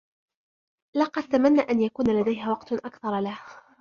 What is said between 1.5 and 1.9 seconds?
أن